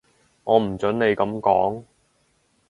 [0.45, 1.83] 我唔準你噉講